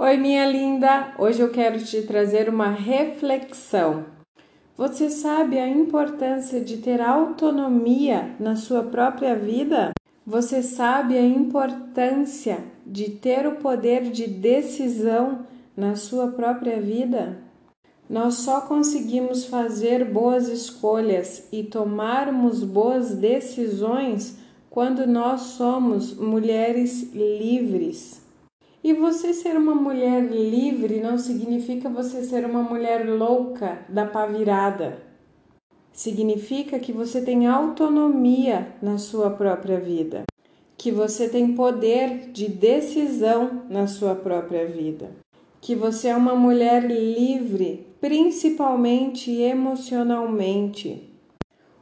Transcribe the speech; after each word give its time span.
Oi, 0.00 0.16
minha 0.16 0.46
linda! 0.46 1.12
Hoje 1.18 1.40
eu 1.40 1.50
quero 1.50 1.82
te 1.82 2.02
trazer 2.02 2.48
uma 2.48 2.68
reflexão. 2.68 4.04
Você 4.76 5.10
sabe 5.10 5.58
a 5.58 5.68
importância 5.68 6.60
de 6.60 6.76
ter 6.76 7.00
autonomia 7.00 8.30
na 8.38 8.54
sua 8.54 8.84
própria 8.84 9.34
vida? 9.34 9.90
Você 10.24 10.62
sabe 10.62 11.18
a 11.18 11.26
importância 11.26 12.58
de 12.86 13.10
ter 13.10 13.44
o 13.44 13.56
poder 13.56 14.02
de 14.02 14.28
decisão 14.28 15.40
na 15.76 15.96
sua 15.96 16.28
própria 16.28 16.80
vida? 16.80 17.38
Nós 18.08 18.34
só 18.34 18.60
conseguimos 18.60 19.46
fazer 19.46 20.04
boas 20.04 20.46
escolhas 20.46 21.48
e 21.50 21.64
tomarmos 21.64 22.62
boas 22.62 23.16
decisões 23.16 24.38
quando 24.70 25.08
nós 25.08 25.40
somos 25.40 26.14
mulheres 26.14 27.12
livres. 27.12 28.27
E 28.88 28.94
você 28.94 29.34
ser 29.34 29.54
uma 29.54 29.74
mulher 29.74 30.22
livre 30.32 30.98
não 30.98 31.18
significa 31.18 31.90
você 31.90 32.22
ser 32.22 32.46
uma 32.46 32.62
mulher 32.62 33.06
louca 33.06 33.80
da 33.86 34.06
pá 34.06 34.24
virada. 34.24 35.02
Significa 35.92 36.78
que 36.78 36.90
você 36.90 37.20
tem 37.20 37.46
autonomia 37.46 38.72
na 38.80 38.96
sua 38.96 39.28
própria 39.28 39.78
vida, 39.78 40.24
que 40.74 40.90
você 40.90 41.28
tem 41.28 41.54
poder 41.54 42.30
de 42.32 42.48
decisão 42.48 43.64
na 43.68 43.86
sua 43.86 44.14
própria 44.14 44.66
vida, 44.66 45.10
que 45.60 45.74
você 45.74 46.08
é 46.08 46.16
uma 46.16 46.34
mulher 46.34 46.90
livre, 46.90 47.86
principalmente 48.00 49.30
emocionalmente. 49.30 51.12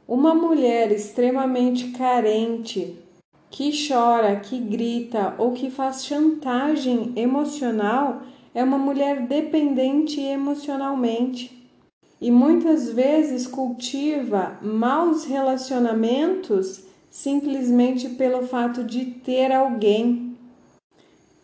Uma 0.05 0.35
mulher 0.35 0.91
extremamente 0.91 1.87
carente 1.91 2.97
que 3.49 3.71
chora, 3.87 4.35
que 4.37 4.59
grita 4.59 5.35
ou 5.37 5.53
que 5.53 5.69
faz 5.69 6.05
chantagem 6.05 7.13
emocional 7.15 8.21
é 8.53 8.63
uma 8.63 8.77
mulher 8.77 9.27
dependente 9.27 10.19
emocionalmente 10.19 11.57
e 12.19 12.31
muitas 12.31 12.89
vezes 12.89 13.45
cultiva 13.45 14.57
maus 14.61 15.25
relacionamentos 15.25 16.83
simplesmente 17.09 18.09
pelo 18.09 18.45
fato 18.47 18.83
de 18.83 19.05
ter 19.05 19.51
alguém. 19.51 20.35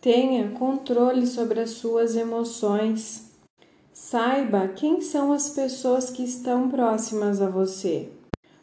Tenha 0.00 0.50
controle 0.50 1.26
sobre 1.26 1.60
as 1.60 1.70
suas 1.70 2.14
emoções. 2.14 3.30
Saiba 3.92 4.68
quem 4.68 5.00
são 5.00 5.32
as 5.32 5.48
pessoas 5.48 6.10
que 6.10 6.22
estão 6.22 6.68
próximas 6.68 7.40
a 7.40 7.48
você. 7.48 8.08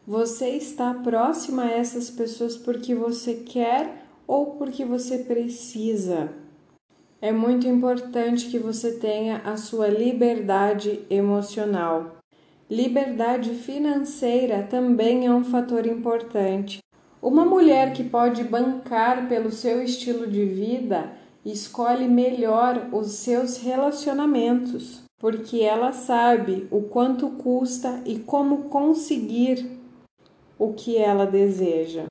Você 0.07 0.49
está 0.49 0.95
próxima 0.95 1.63
a 1.63 1.71
essas 1.71 2.09
pessoas 2.09 2.57
porque 2.57 2.95
você 2.95 3.35
quer 3.35 4.03
ou 4.25 4.55
porque 4.55 4.83
você 4.83 5.19
precisa. 5.19 6.29
É 7.21 7.31
muito 7.31 7.67
importante 7.67 8.47
que 8.47 8.57
você 8.57 8.93
tenha 8.93 9.43
a 9.45 9.55
sua 9.57 9.87
liberdade 9.89 11.05
emocional. 11.07 12.15
Liberdade 12.67 13.51
financeira 13.51 14.63
também 14.63 15.27
é 15.27 15.31
um 15.31 15.43
fator 15.43 15.85
importante. 15.85 16.79
Uma 17.21 17.45
mulher 17.45 17.93
que 17.93 18.03
pode 18.03 18.43
bancar 18.43 19.27
pelo 19.29 19.51
seu 19.51 19.83
estilo 19.83 20.25
de 20.25 20.43
vida 20.43 21.11
escolhe 21.45 22.07
melhor 22.07 22.87
os 22.91 23.11
seus 23.11 23.57
relacionamentos, 23.57 25.03
porque 25.19 25.59
ela 25.59 25.93
sabe 25.93 26.67
o 26.71 26.81
quanto 26.81 27.29
custa 27.29 28.01
e 28.03 28.17
como 28.17 28.63
conseguir 28.63 29.80
o 30.61 30.73
que 30.73 30.95
ela 30.95 31.25
deseja. 31.25 32.03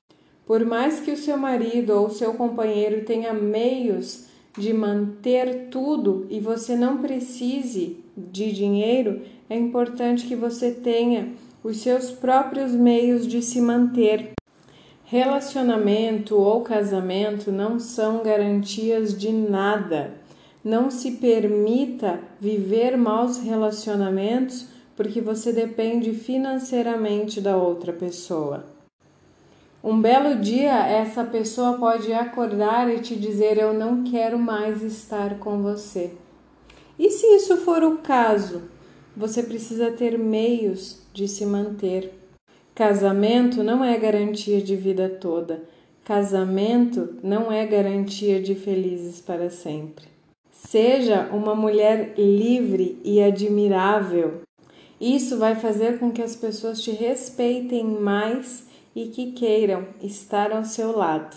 Por 0.45 0.67
mais 0.67 0.99
que 0.99 1.13
o 1.13 1.17
seu 1.17 1.37
marido 1.37 1.91
ou 1.91 2.11
seu 2.11 2.35
companheiro 2.35 3.05
tenha 3.05 3.33
meios 3.33 4.25
de 4.59 4.73
manter 4.73 5.69
tudo 5.71 6.27
e 6.29 6.41
você 6.41 6.75
não 6.75 6.99
precise 6.99 7.99
de 8.17 8.51
dinheiro, 8.51 9.23
é 9.49 9.57
importante 9.57 10.27
que 10.27 10.35
você 10.35 10.73
tenha 10.73 11.29
os 11.63 11.77
seus 11.77 12.11
próprios 12.11 12.73
meios 12.73 13.25
de 13.25 13.41
se 13.41 13.61
manter. 13.61 14.33
Relacionamento 15.05 16.37
ou 16.37 16.63
casamento 16.63 17.53
não 17.53 17.79
são 17.79 18.21
garantias 18.21 19.17
de 19.17 19.31
nada. 19.31 20.15
Não 20.65 20.91
se 20.91 21.13
permita 21.13 22.19
viver 22.41 22.97
maus 22.97 23.39
relacionamentos 23.39 24.67
porque 25.01 25.19
você 25.19 25.51
depende 25.51 26.13
financeiramente 26.13 27.41
da 27.41 27.57
outra 27.57 27.91
pessoa. 27.91 28.67
Um 29.83 29.99
belo 29.99 30.39
dia, 30.39 30.77
essa 30.87 31.25
pessoa 31.25 31.79
pode 31.79 32.13
acordar 32.13 32.87
e 32.91 33.01
te 33.01 33.17
dizer: 33.17 33.57
Eu 33.57 33.73
não 33.73 34.05
quero 34.05 34.39
mais 34.39 34.83
estar 34.83 35.39
com 35.39 35.63
você. 35.63 36.11
E 36.99 37.09
se 37.09 37.27
isso 37.29 37.57
for 37.57 37.83
o 37.83 37.97
caso, 37.97 38.65
você 39.17 39.43
precisa 39.43 39.91
ter 39.91 40.19
meios 40.19 41.01
de 41.15 41.27
se 41.27 41.47
manter. 41.47 42.13
Casamento 42.75 43.63
não 43.63 43.83
é 43.83 43.97
garantia 43.97 44.61
de 44.61 44.77
vida 44.77 45.09
toda. 45.09 45.63
Casamento 46.05 47.15
não 47.23 47.51
é 47.51 47.65
garantia 47.65 48.39
de 48.39 48.55
felizes 48.55 49.19
para 49.19 49.49
sempre. 49.49 50.05
Seja 50.53 51.31
uma 51.33 51.55
mulher 51.55 52.13
livre 52.19 53.01
e 53.03 53.23
admirável 53.23 54.43
isso 55.01 55.39
vai 55.39 55.55
fazer 55.55 55.99
com 55.99 56.13
que 56.13 56.21
as 56.21 56.37
pessoas 56.37 56.83
te 56.83 56.91
respeitem 56.91 57.85
mais 57.85 58.65
e 58.95 59.07
que 59.07 59.33
queiram 59.33 59.87
estar 60.03 60.53
ao 60.53 60.65
seu 60.65 60.95
lado. 60.95 61.37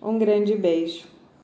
Um 0.00 0.18
grande 0.18 0.54
beijo. 0.54 1.19